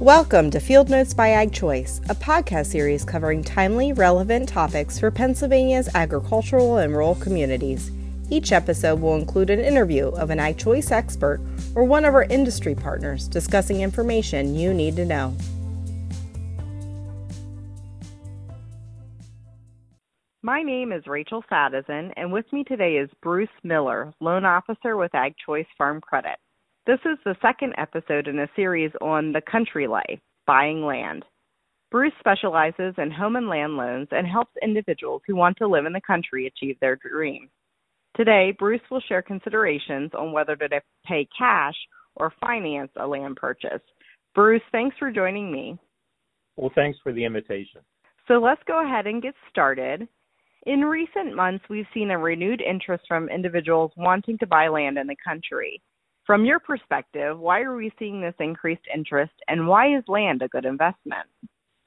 Welcome 0.00 0.50
to 0.52 0.60
Field 0.60 0.88
Notes 0.88 1.12
by 1.12 1.28
Ag 1.28 1.52
Choice, 1.52 2.00
a 2.08 2.14
podcast 2.14 2.68
series 2.68 3.04
covering 3.04 3.44
timely, 3.44 3.92
relevant 3.92 4.48
topics 4.48 4.98
for 4.98 5.10
Pennsylvania's 5.10 5.94
agricultural 5.94 6.78
and 6.78 6.94
rural 6.94 7.16
communities. 7.16 7.90
Each 8.30 8.50
episode 8.50 9.02
will 9.02 9.16
include 9.16 9.50
an 9.50 9.60
interview 9.60 10.06
of 10.06 10.30
an 10.30 10.40
Ag 10.40 10.56
Choice 10.56 10.90
expert 10.90 11.38
or 11.74 11.84
one 11.84 12.06
of 12.06 12.14
our 12.14 12.24
industry 12.24 12.74
partners 12.74 13.28
discussing 13.28 13.82
information 13.82 14.54
you 14.54 14.72
need 14.72 14.96
to 14.96 15.04
know. 15.04 15.36
My 20.40 20.62
name 20.62 20.92
is 20.92 21.06
Rachel 21.06 21.44
Sadison, 21.52 22.10
and 22.16 22.32
with 22.32 22.50
me 22.54 22.64
today 22.64 22.94
is 22.94 23.10
Bruce 23.20 23.50
Miller, 23.62 24.14
loan 24.18 24.46
officer 24.46 24.96
with 24.96 25.14
Ag 25.14 25.34
Choice 25.44 25.68
Farm 25.76 26.00
Credit. 26.00 26.38
This 26.90 27.12
is 27.12 27.18
the 27.24 27.36
second 27.40 27.74
episode 27.78 28.26
in 28.26 28.40
a 28.40 28.48
series 28.56 28.90
on 29.00 29.30
the 29.30 29.40
country 29.40 29.86
life, 29.86 30.18
buying 30.44 30.84
land. 30.84 31.24
Bruce 31.92 32.12
specializes 32.18 32.94
in 32.98 33.12
home 33.12 33.36
and 33.36 33.48
land 33.48 33.76
loans 33.76 34.08
and 34.10 34.26
helps 34.26 34.50
individuals 34.60 35.22
who 35.24 35.36
want 35.36 35.56
to 35.58 35.68
live 35.68 35.86
in 35.86 35.92
the 35.92 36.00
country 36.04 36.48
achieve 36.48 36.74
their 36.80 36.96
dream. 36.96 37.48
Today, 38.16 38.52
Bruce 38.58 38.80
will 38.90 39.00
share 39.02 39.22
considerations 39.22 40.10
on 40.18 40.32
whether 40.32 40.56
to 40.56 40.80
pay 41.06 41.28
cash 41.38 41.76
or 42.16 42.32
finance 42.40 42.90
a 42.96 43.06
land 43.06 43.36
purchase. 43.36 43.82
Bruce, 44.34 44.60
thanks 44.72 44.96
for 44.98 45.12
joining 45.12 45.52
me. 45.52 45.78
Well, 46.56 46.72
thanks 46.74 46.98
for 47.04 47.12
the 47.12 47.24
invitation. 47.24 47.82
So 48.26 48.40
let's 48.40 48.62
go 48.66 48.84
ahead 48.84 49.06
and 49.06 49.22
get 49.22 49.34
started. 49.48 50.08
In 50.66 50.80
recent 50.80 51.36
months, 51.36 51.64
we've 51.70 51.86
seen 51.94 52.10
a 52.10 52.18
renewed 52.18 52.60
interest 52.60 53.04
from 53.06 53.28
individuals 53.28 53.92
wanting 53.96 54.38
to 54.38 54.46
buy 54.48 54.66
land 54.66 54.98
in 54.98 55.06
the 55.06 55.16
country. 55.24 55.80
From 56.30 56.44
your 56.44 56.60
perspective, 56.60 57.40
why 57.40 57.62
are 57.62 57.74
we 57.74 57.92
seeing 57.98 58.20
this 58.20 58.36
increased 58.38 58.86
interest 58.94 59.32
and 59.48 59.66
why 59.66 59.96
is 59.96 60.04
land 60.06 60.42
a 60.42 60.46
good 60.46 60.64
investment? 60.64 61.26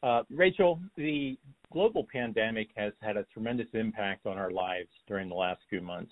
Uh, 0.03 0.23
Rachel, 0.29 0.81
the 0.97 1.37
global 1.71 2.05
pandemic 2.11 2.67
has 2.75 2.91
had 2.99 3.15
a 3.15 3.23
tremendous 3.31 3.69
impact 3.71 4.25
on 4.25 4.37
our 4.37 4.51
lives 4.51 4.89
during 5.07 5.29
the 5.29 5.35
last 5.35 5.61
few 5.69 5.79
months. 5.79 6.11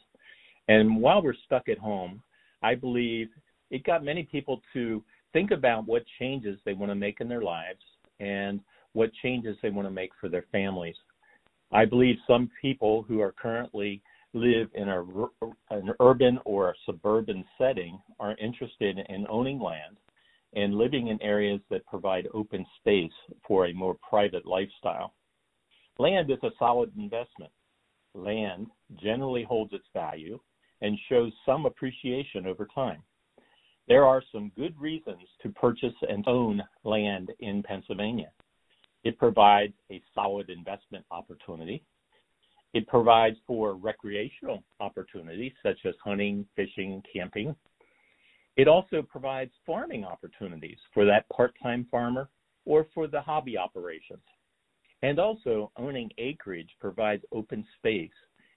And 0.69 1.01
while 1.01 1.21
we're 1.21 1.35
stuck 1.45 1.67
at 1.67 1.77
home, 1.77 2.23
I 2.63 2.73
believe 2.73 3.27
it 3.69 3.83
got 3.83 4.01
many 4.01 4.23
people 4.23 4.61
to 4.71 5.03
think 5.33 5.51
about 5.51 5.85
what 5.85 6.03
changes 6.17 6.57
they 6.63 6.71
want 6.71 6.89
to 6.89 6.95
make 6.95 7.19
in 7.19 7.27
their 7.27 7.41
lives 7.41 7.83
and 8.21 8.61
what 8.93 9.11
changes 9.21 9.57
they 9.61 9.71
want 9.71 9.89
to 9.89 9.93
make 9.93 10.11
for 10.21 10.29
their 10.29 10.45
families. 10.53 10.95
I 11.73 11.83
believe 11.83 12.15
some 12.25 12.49
people 12.61 13.03
who 13.09 13.19
are 13.19 13.33
currently 13.33 14.01
live 14.33 14.69
in 14.73 14.89
a, 14.89 15.03
an 15.71 15.91
urban 15.99 16.39
or 16.45 16.69
a 16.69 16.75
suburban 16.85 17.43
setting 17.57 17.99
are 18.19 18.35
interested 18.37 18.99
in 19.09 19.27
owning 19.29 19.59
land 19.59 19.97
and 20.53 20.75
living 20.75 21.07
in 21.07 21.21
areas 21.21 21.61
that 21.69 21.85
provide 21.85 22.27
open 22.33 22.65
space 22.79 23.11
for 23.47 23.67
a 23.67 23.73
more 23.73 23.95
private 24.07 24.45
lifestyle. 24.45 25.13
Land 25.97 26.31
is 26.31 26.39
a 26.43 26.49
solid 26.57 26.91
investment. 26.97 27.51
Land 28.13 28.67
generally 29.01 29.43
holds 29.43 29.73
its 29.73 29.85
value 29.93 30.39
and 30.81 30.97
shows 31.09 31.31
some 31.45 31.65
appreciation 31.65 32.47
over 32.47 32.67
time. 32.73 33.01
There 33.87 34.05
are 34.05 34.23
some 34.31 34.51
good 34.55 34.79
reasons 34.79 35.21
to 35.41 35.49
purchase 35.49 35.93
and 36.07 36.23
own 36.27 36.61
land 36.83 37.31
in 37.39 37.63
Pennsylvania. 37.63 38.31
It 39.03 39.17
provides 39.17 39.73
a 39.91 40.01
solid 40.13 40.49
investment 40.49 41.05
opportunity. 41.11 41.83
It 42.73 42.87
provides 42.87 43.37
for 43.45 43.75
recreational 43.75 44.63
opportunities 44.79 45.51
such 45.61 45.79
as 45.85 45.93
hunting, 46.03 46.45
fishing, 46.55 47.03
camping. 47.11 47.55
It 48.55 48.67
also 48.67 49.01
provides 49.01 49.51
farming 49.65 50.05
opportunities 50.05 50.77
for 50.93 51.05
that 51.05 51.27
part 51.29 51.53
time 51.61 51.87
farmer 51.91 52.29
or 52.65 52.87
for 52.93 53.07
the 53.07 53.21
hobby 53.21 53.57
operations. 53.57 54.21
And 55.01 55.19
also, 55.19 55.71
owning 55.77 56.11
acreage 56.17 56.69
provides 56.79 57.23
open 57.31 57.65
space 57.77 58.11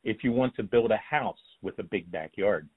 if 0.04 0.22
you 0.22 0.30
want 0.30 0.54
to 0.56 0.62
build 0.62 0.90
a 0.90 0.98
house 0.98 1.38
with 1.62 1.78
a 1.78 1.82
big 1.82 2.10
backyard. 2.12 2.68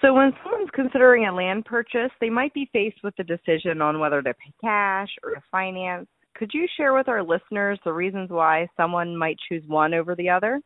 So, 0.00 0.14
when 0.14 0.32
someone's 0.44 0.70
considering 0.72 1.26
a 1.26 1.34
land 1.34 1.64
purchase, 1.64 2.12
they 2.20 2.30
might 2.30 2.54
be 2.54 2.70
faced 2.72 3.02
with 3.02 3.16
the 3.16 3.24
decision 3.24 3.82
on 3.82 3.98
whether 3.98 4.22
to 4.22 4.32
pay 4.34 4.52
cash 4.60 5.08
or 5.24 5.34
to 5.34 5.42
finance. 5.50 6.06
Could 6.38 6.54
you 6.54 6.68
share 6.76 6.94
with 6.94 7.08
our 7.08 7.22
listeners 7.22 7.80
the 7.84 7.92
reasons 7.92 8.30
why 8.30 8.68
someone 8.76 9.16
might 9.16 9.36
choose 9.48 9.64
one 9.66 9.92
over 9.92 10.14
the 10.14 10.30
other? 10.30 10.60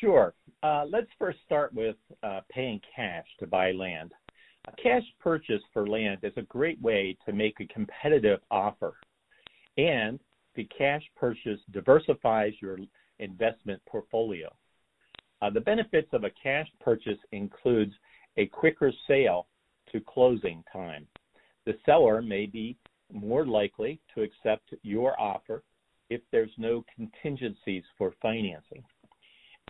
Sure. 0.00 0.32
Uh, 0.62 0.86
let's 0.90 1.10
first 1.18 1.38
start 1.44 1.74
with 1.74 1.96
uh, 2.22 2.40
paying 2.50 2.80
cash 2.96 3.26
to 3.38 3.46
buy 3.46 3.72
land. 3.72 4.12
A 4.66 4.72
cash 4.82 5.02
purchase 5.20 5.60
for 5.74 5.86
land 5.86 6.20
is 6.22 6.32
a 6.38 6.42
great 6.42 6.80
way 6.80 7.18
to 7.26 7.34
make 7.34 7.60
a 7.60 7.66
competitive 7.66 8.40
offer, 8.50 8.94
and 9.76 10.18
the 10.54 10.66
cash 10.76 11.02
purchase 11.16 11.60
diversifies 11.70 12.54
your 12.62 12.78
investment 13.18 13.82
portfolio. 13.86 14.50
Uh, 15.42 15.50
the 15.50 15.60
benefits 15.60 16.08
of 16.14 16.24
a 16.24 16.30
cash 16.42 16.68
purchase 16.80 17.18
includes 17.32 17.92
a 18.38 18.46
quicker 18.46 18.90
sale 19.06 19.48
to 19.92 20.00
closing 20.00 20.64
time. 20.72 21.06
The 21.66 21.76
seller 21.84 22.22
may 22.22 22.46
be 22.46 22.78
more 23.12 23.46
likely 23.46 24.00
to 24.14 24.22
accept 24.22 24.74
your 24.82 25.18
offer 25.20 25.62
if 26.10 26.20
there's 26.32 26.50
no 26.58 26.84
contingencies 26.94 27.82
for 27.96 28.12
financing. 28.20 28.82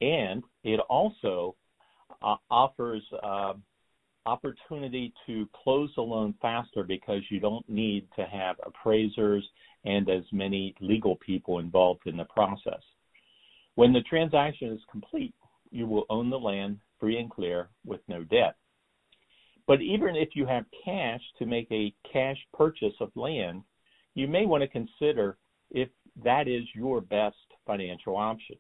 And 0.00 0.42
it 0.64 0.80
also 0.88 1.54
uh, 2.22 2.36
offers 2.50 3.02
uh, 3.22 3.54
opportunity 4.26 5.12
to 5.26 5.48
close 5.54 5.90
the 5.94 6.02
loan 6.02 6.34
faster 6.40 6.82
because 6.82 7.22
you 7.30 7.40
don't 7.40 7.68
need 7.68 8.08
to 8.16 8.24
have 8.24 8.56
appraisers 8.66 9.46
and 9.84 10.08
as 10.08 10.24
many 10.32 10.74
legal 10.80 11.16
people 11.16 11.58
involved 11.58 12.06
in 12.06 12.16
the 12.16 12.24
process. 12.24 12.80
When 13.74 13.92
the 13.92 14.02
transaction 14.02 14.72
is 14.72 14.80
complete, 14.90 15.34
you 15.70 15.86
will 15.86 16.06
own 16.08 16.30
the 16.30 16.38
land 16.38 16.78
free 16.98 17.18
and 17.18 17.30
clear 17.30 17.68
with 17.84 18.00
no 18.08 18.24
debt. 18.24 18.54
But 19.66 19.80
even 19.80 20.14
if 20.14 20.30
you 20.34 20.47
have 20.47 20.64
cash 20.84 21.20
to 21.38 21.47
make 21.47 21.70
a 21.70 21.94
cash 22.10 22.36
purchase 22.52 22.94
of 23.00 23.10
land, 23.14 23.62
you 24.14 24.28
may 24.28 24.47
want 24.47 24.62
to 24.62 24.69
consider 24.69 25.38
if 25.70 25.88
that 26.22 26.48
is 26.48 26.64
your 26.75 27.00
best 27.00 27.36
financial 27.66 28.16
option. 28.16 28.56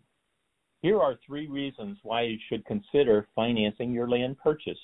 Here 0.80 1.00
are 1.00 1.18
three 1.26 1.46
reasons 1.46 1.98
why 2.02 2.22
you 2.22 2.38
should 2.48 2.64
consider 2.64 3.28
financing 3.34 3.92
your 3.92 4.08
land 4.08 4.38
purchase. 4.38 4.78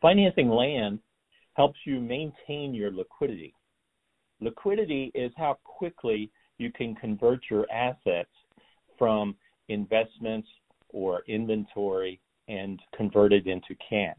Financing 0.00 0.48
land 0.48 1.00
helps 1.54 1.78
you 1.84 2.00
maintain 2.00 2.74
your 2.74 2.90
liquidity. 2.90 3.54
Liquidity 4.40 5.10
is 5.14 5.32
how 5.36 5.58
quickly 5.64 6.30
you 6.58 6.72
can 6.72 6.94
convert 6.94 7.40
your 7.50 7.70
assets 7.70 8.30
from 8.98 9.36
investments 9.68 10.48
or 10.88 11.22
inventory 11.28 12.20
and 12.48 12.80
convert 12.96 13.32
it 13.32 13.46
into 13.46 13.74
cash 13.88 14.16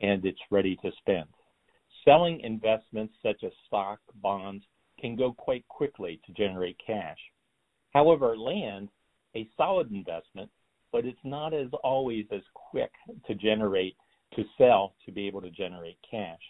and 0.00 0.24
it's 0.24 0.38
ready 0.50 0.76
to 0.82 0.90
spend. 0.98 1.26
Selling 2.04 2.40
investments 2.40 3.14
such 3.22 3.42
as 3.44 3.52
stock, 3.66 3.98
bonds, 4.16 4.64
can 5.00 5.16
go 5.16 5.32
quite 5.32 5.66
quickly 5.68 6.20
to 6.26 6.32
generate 6.32 6.76
cash. 6.84 7.18
However, 7.92 8.36
land, 8.36 8.88
a 9.36 9.48
solid 9.56 9.90
investment, 9.90 10.50
but 10.92 11.04
it's 11.04 11.18
not 11.24 11.54
as 11.54 11.68
always 11.84 12.26
as 12.32 12.42
quick 12.54 12.90
to 13.26 13.34
generate 13.34 13.96
to 14.34 14.44
sell 14.56 14.94
to 15.06 15.12
be 15.12 15.26
able 15.26 15.40
to 15.40 15.50
generate 15.50 15.98
cash. 16.08 16.40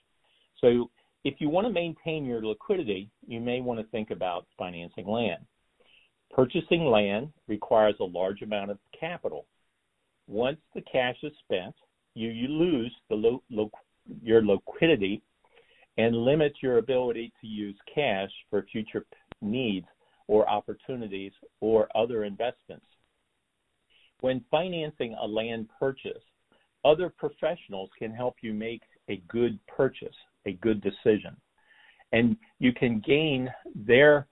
So 0.60 0.90
if 1.24 1.34
you 1.40 1.48
want 1.48 1.66
to 1.66 1.72
maintain 1.72 2.24
your 2.24 2.44
liquidity, 2.44 3.10
you 3.26 3.40
may 3.40 3.60
want 3.60 3.80
to 3.80 3.86
think 3.86 4.10
about 4.10 4.46
financing 4.56 5.06
land. 5.06 5.44
Purchasing 6.34 6.86
land 6.86 7.32
requires 7.46 7.94
a 8.00 8.04
large 8.04 8.42
amount 8.42 8.70
of 8.70 8.78
capital. 8.98 9.46
Once 10.26 10.58
the 10.74 10.82
cash 10.82 11.16
is 11.22 11.32
spent, 11.44 11.74
you, 12.18 12.30
you 12.30 12.48
lose 12.48 12.92
the 13.08 13.14
lo, 13.14 13.42
lo, 13.50 13.70
your 14.22 14.44
liquidity 14.44 15.22
and 15.96 16.16
limit 16.16 16.52
your 16.60 16.78
ability 16.78 17.32
to 17.40 17.46
use 17.46 17.76
cash 17.92 18.30
for 18.50 18.66
future 18.70 19.06
needs 19.40 19.86
or 20.26 20.48
opportunities 20.48 21.32
or 21.60 21.88
other 21.96 22.24
investments. 22.24 22.86
When 24.20 24.44
financing 24.50 25.14
a 25.20 25.26
land 25.26 25.68
purchase, 25.78 26.22
other 26.84 27.12
professionals 27.16 27.90
can 27.98 28.12
help 28.12 28.36
you 28.42 28.52
make 28.52 28.82
a 29.08 29.22
good 29.28 29.58
purchase, 29.68 30.14
a 30.46 30.52
good 30.52 30.80
decision. 30.80 31.36
And 32.12 32.36
you 32.58 32.72
can 32.72 33.00
gain 33.06 33.48
their 33.74 34.26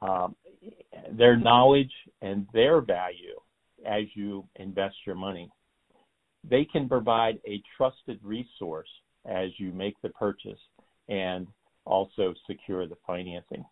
um, 0.00 0.34
their 1.12 1.36
knowledge 1.36 1.92
and 2.22 2.46
their 2.54 2.80
value 2.80 3.38
as 3.86 4.04
you 4.14 4.46
invest 4.56 4.94
your 5.04 5.16
money 5.16 5.50
they 6.48 6.64
can 6.64 6.88
provide 6.88 7.38
a 7.46 7.62
trusted 7.76 8.18
resource 8.22 8.88
as 9.26 9.50
you 9.58 9.72
make 9.72 10.00
the 10.02 10.08
purchase 10.10 10.58
and 11.08 11.46
also 11.84 12.34
secure 12.46 12.86
the 12.86 12.96
financing. 13.06 13.64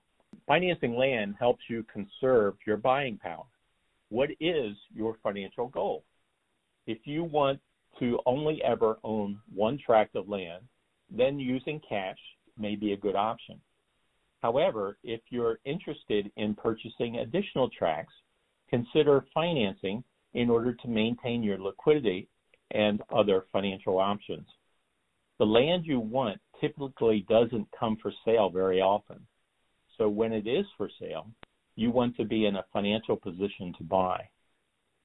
Financing 0.46 0.96
land 0.96 1.34
helps 1.38 1.62
you 1.68 1.84
conserve 1.92 2.54
your 2.66 2.76
buying 2.76 3.16
power. 3.18 3.44
What 4.10 4.30
is 4.40 4.76
your 4.94 5.16
financial 5.22 5.68
goal? 5.68 6.04
If 6.86 6.98
you 7.04 7.24
want 7.24 7.60
to 8.00 8.18
only 8.26 8.62
ever 8.62 8.98
own 9.04 9.38
one 9.54 9.78
tract 9.84 10.16
of 10.16 10.28
land, 10.28 10.62
then 11.10 11.38
using 11.38 11.80
cash 11.88 12.18
may 12.58 12.76
be 12.76 12.92
a 12.92 12.96
good 12.96 13.16
option. 13.16 13.60
However, 14.40 14.98
if 15.02 15.20
you're 15.30 15.58
interested 15.64 16.30
in 16.36 16.54
purchasing 16.54 17.16
additional 17.18 17.68
tracts, 17.70 18.14
consider 18.70 19.24
financing 19.34 20.04
in 20.34 20.48
order 20.50 20.74
to 20.74 20.88
maintain 20.88 21.42
your 21.42 21.58
liquidity 21.58 22.28
and 22.70 23.00
other 23.14 23.44
financial 23.52 23.98
options. 23.98 24.46
The 25.38 25.46
land 25.46 25.86
you 25.86 26.00
want 26.00 26.40
typically 26.60 27.24
doesn't 27.28 27.68
come 27.78 27.96
for 28.02 28.12
sale 28.24 28.50
very 28.50 28.80
often. 28.80 29.26
So 29.96 30.08
when 30.08 30.32
it 30.32 30.46
is 30.46 30.66
for 30.76 30.90
sale, 31.00 31.26
you 31.76 31.90
want 31.90 32.16
to 32.16 32.24
be 32.24 32.46
in 32.46 32.56
a 32.56 32.64
financial 32.72 33.16
position 33.16 33.72
to 33.78 33.84
buy. 33.84 34.28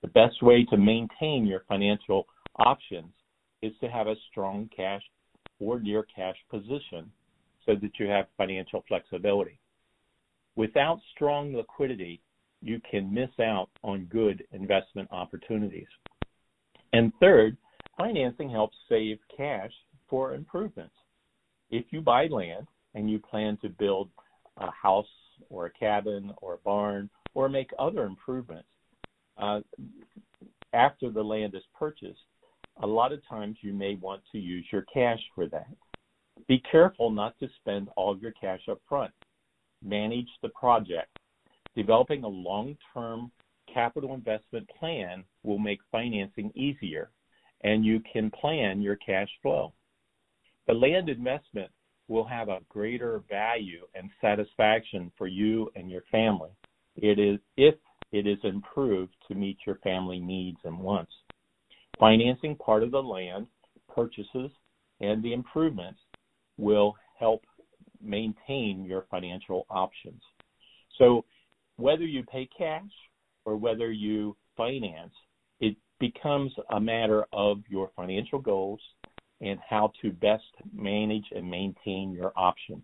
The 0.02 0.08
best 0.10 0.42
way 0.42 0.66
to 0.66 0.78
maintain 0.78 1.46
your 1.46 1.64
financial 1.68 2.26
options 2.58 3.14
is 3.62 3.74
to 3.82 3.88
have 3.88 4.08
a 4.08 4.16
strong 4.30 4.70
cash 4.76 5.02
or 5.60 5.80
near 5.80 6.06
cash 6.16 6.36
position 6.50 7.12
so 7.66 7.76
that 7.76 8.00
you 8.00 8.08
have 8.08 8.26
financial 8.38 8.84
flexibility. 8.88 9.60
Without 10.56 11.00
strong 11.16 11.56
liquidity, 11.56 12.22
you 12.62 12.80
can 12.90 13.14
miss 13.14 13.30
out 13.40 13.70
on 13.84 14.06
good 14.06 14.44
investment 14.52 15.08
opportunities. 15.12 15.88
And 16.94 17.12
third, 17.20 17.58
financing 17.98 18.50
helps 18.50 18.78
save 18.88 19.18
cash 19.36 19.72
for 20.10 20.36
improvements. 20.36 20.94
If 21.72 21.86
you 21.90 22.02
buy 22.02 22.28
land 22.28 22.68
and 22.94 23.10
you 23.10 23.20
plan 23.20 23.58
to 23.64 23.70
build 23.70 24.10
a 24.58 24.70
house 24.72 25.08
or 25.50 25.66
a 25.66 25.72
cabin 25.72 26.32
or 26.38 26.54
a 26.54 26.60
barn 26.60 27.10
or 27.34 27.50
make 27.50 27.72
other 27.80 28.04
improvements, 28.04 28.70
uh, 29.38 29.62
after 30.74 31.10
the 31.10 31.24
land 31.24 31.56
is 31.56 31.64
purchased, 31.78 32.20
a 32.82 32.88
lot 32.88 33.12
of 33.12 33.28
times 33.28 33.58
you 33.62 33.74
may 33.74 33.96
want 33.96 34.22
to 34.32 34.38
use 34.38 34.66
your 34.72 34.86
cash 34.94 35.20
for 35.34 35.48
that. 35.48 35.68
Be 36.48 36.62
careful 36.72 37.10
not 37.10 37.38
to 37.40 37.48
spend 37.60 37.90
all 37.96 38.12
of 38.12 38.22
your 38.22 38.34
cash 38.40 38.62
up 38.70 38.80
front. 38.88 39.12
Manage 39.84 40.30
the 40.42 40.50
project. 40.50 41.18
Developing 41.76 42.24
a 42.24 42.28
long 42.28 42.78
term 42.94 43.32
capital 43.74 44.14
investment 44.14 44.70
plan 44.80 45.24
will 45.44 45.60
make 45.60 45.80
financing 45.92 46.52
easier, 46.56 47.12
and 47.62 47.86
you 47.86 48.02
can 48.12 48.32
plan 48.32 48.82
your 48.82 48.96
cash 48.98 49.30
flow. 49.42 49.74
The 50.68 50.74
land 50.74 51.10
investment 51.10 51.72
will 52.08 52.26
have 52.26 52.50
a 52.50 52.60
greater 52.70 53.24
value 53.30 53.86
and 53.96 54.10
satisfaction 54.22 55.12
for 55.18 55.28
you 55.28 55.70
and 55.76 55.90
your 55.90 56.04
family. 56.12 56.52
It 56.96 57.20
is 57.20 57.40
if 57.58 57.76
it 58.12 58.28
is 58.28 58.38
improved 58.44 59.14
to 59.28 59.36
meet 59.36 59.58
your 59.66 59.78
family 59.78 60.20
needs 60.20 60.60
and 60.64 60.78
wants. 60.78 61.12
Financing 62.00 62.56
part 62.56 62.84
of 62.84 62.92
the 62.92 63.02
land 63.02 63.48
purchases 63.94 64.52
and 65.00 65.24
the 65.24 65.34
improvements 65.34 66.00
will 66.58 66.96
help 67.20 67.44
maintain 68.02 68.84
your 68.86 69.06
financial 69.10 69.66
options. 69.70 70.22
So 71.00 71.26
whether 71.78 72.04
you 72.04 72.24
pay 72.24 72.48
cash 72.56 72.92
or 73.46 73.56
whether 73.56 73.92
you 73.92 74.36
finance, 74.56 75.14
it 75.60 75.76
becomes 76.00 76.52
a 76.72 76.80
matter 76.80 77.26
of 77.34 77.60
your 77.70 77.92
financial 77.96 78.40
goals 78.40 78.80
and 79.42 79.60
how 79.68 79.92
to 80.02 80.12
best 80.12 80.44
manage 80.74 81.26
and 81.36 81.50
maintain 81.50 82.12
your 82.12 82.32
options. 82.36 82.84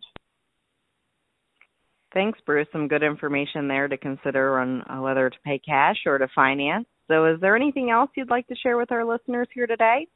Thanks, 2.13 2.39
Bruce. 2.45 2.67
Some 2.71 2.87
good 2.87 3.03
information 3.03 3.67
there 3.67 3.87
to 3.87 3.97
consider 3.97 4.59
on 4.59 4.81
uh, 4.89 5.01
whether 5.01 5.29
to 5.29 5.37
pay 5.45 5.59
cash 5.59 5.97
or 6.05 6.17
to 6.17 6.27
finance. 6.33 6.85
So, 7.07 7.25
is 7.25 7.39
there 7.39 7.55
anything 7.55 7.91
else 7.91 8.09
you'd 8.15 8.29
like 8.29 8.47
to 8.47 8.55
share 8.55 8.77
with 8.77 8.91
our 8.91 9.05
listeners 9.05 9.47
here 9.53 9.67
today? 9.67 10.07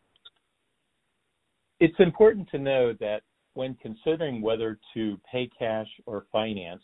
It's 1.79 1.99
important 1.99 2.49
to 2.49 2.57
know 2.57 2.93
that 2.99 3.21
when 3.53 3.75
considering 3.81 4.41
whether 4.41 4.79
to 4.95 5.19
pay 5.31 5.49
cash 5.57 5.87
or 6.05 6.25
finance, 6.31 6.81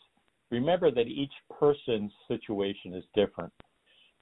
remember 0.51 0.91
that 0.91 1.07
each 1.07 1.33
person's 1.59 2.11
situation 2.27 2.93
is 2.93 3.03
different. 3.15 3.53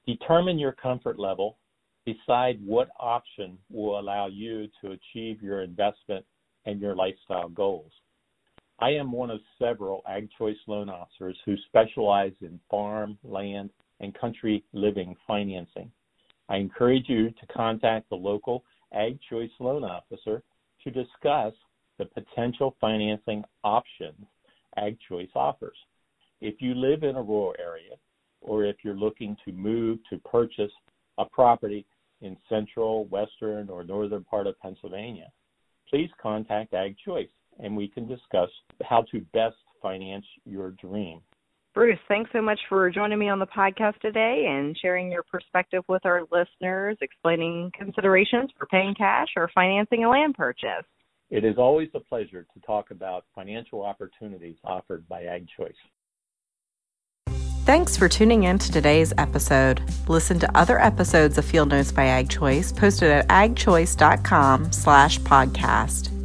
Determine 0.06 0.58
your 0.58 0.74
comfort 0.74 1.20
level. 1.20 1.58
Decide 2.06 2.60
what 2.66 2.90
option 3.00 3.58
will 3.70 4.00
allow 4.00 4.28
you 4.28 4.68
to 4.82 4.92
achieve 4.92 5.42
your 5.42 5.62
investment 5.62 6.26
and 6.66 6.80
your 6.80 6.96
lifestyle 6.96 7.50
goals. 7.50 7.92
I 8.80 8.92
am 8.92 9.12
one 9.12 9.32
of 9.32 9.40
several 9.58 10.04
Ag 10.08 10.30
Choice 10.38 10.58
loan 10.68 10.88
officers 10.88 11.38
who 11.46 11.56
specialize 11.68 12.34
in 12.42 12.60
farm, 12.70 13.18
land, 13.24 13.72
and 14.00 14.18
country 14.18 14.64
living 14.72 15.16
financing. 15.26 15.92
I 16.48 16.58
encourage 16.58 17.10
you 17.10 17.32
to 17.32 17.48
contact 17.54 18.10
the 18.10 18.16
local 18.16 18.64
Ag 18.94 19.20
Choice 19.30 19.50
loan 19.60 19.84
officer 19.84 20.44
to 20.84 20.92
discuss 20.92 21.54
the 21.98 22.06
potential 22.06 22.76
financing 22.80 23.44
options 23.64 24.26
Ag 24.78 24.98
Choice 25.10 25.30
offers. 25.36 25.78
If 26.42 26.62
you 26.62 26.76
live 26.76 27.04
in 27.04 27.16
a 27.16 27.22
rural 27.22 27.56
area 27.60 27.96
or 28.42 28.64
if 28.64 28.78
you're 28.84 28.96
looking 28.96 29.36
to 29.46 29.52
move 29.52 30.00
to 30.10 30.18
purchase 30.20 30.72
a 31.18 31.26
property 31.26 31.86
in 32.22 32.38
central, 32.48 33.06
western, 33.06 33.70
or 33.70 33.84
northern 33.84 34.24
part 34.24 34.48
of 34.48 34.60
Pennsylvania, 34.60 35.32
please 35.90 36.10
contact 36.22 36.74
Ag 36.74 36.96
Choice 37.04 37.30
and 37.60 37.76
we 37.76 37.88
can 37.88 38.08
discuss 38.08 38.50
how 38.84 39.04
to 39.12 39.22
best 39.34 39.56
finance 39.82 40.26
your 40.46 40.72
dream. 40.72 41.22
Bruce, 41.74 42.00
thanks 42.08 42.30
so 42.34 42.42
much 42.42 42.60
for 42.70 42.90
joining 42.90 43.20
me 43.20 43.30
on 43.30 43.40
the 43.40 43.46
podcast 43.46 44.00
today 44.00 44.46
and 44.48 44.76
sharing 44.82 45.12
your 45.12 45.24
perspective 45.24 45.84
with 45.88 46.06
our 46.06 46.22
listeners, 46.32 46.98
explaining 47.02 47.72
considerations 47.78 48.50
for 48.58 48.66
paying 48.68 48.96
cash 48.96 49.28
or 49.36 49.50
financing 49.54 50.04
a 50.04 50.10
land 50.10 50.34
purchase. 50.36 50.86
It 51.30 51.44
is 51.44 51.58
always 51.58 51.90
a 51.94 52.00
pleasure 52.00 52.48
to 52.54 52.60
talk 52.62 52.90
about 52.92 53.26
financial 53.36 53.84
opportunities 53.84 54.56
offered 54.64 55.08
by 55.08 55.26
Ag 55.26 55.46
Choice. 55.56 55.76
Thanks 57.68 57.98
for 57.98 58.08
tuning 58.08 58.44
in 58.44 58.58
to 58.60 58.72
today's 58.72 59.12
episode. 59.18 59.82
Listen 60.08 60.40
to 60.40 60.58
other 60.58 60.80
episodes 60.80 61.38
of 61.38 61.44
Field 61.44 61.68
Notes 61.68 61.92
by 61.92 62.06
Ag 62.06 62.30
Choice 62.30 62.72
posted 62.72 63.12
at 63.12 63.28
agchoice.com 63.28 64.72
slash 64.72 65.20
podcast. 65.20 66.17